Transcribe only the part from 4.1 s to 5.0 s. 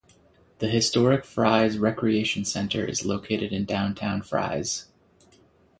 Fries.